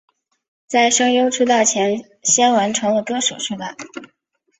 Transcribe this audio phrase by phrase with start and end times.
[0.65, 3.67] 在声优出道前先完成了歌手出道。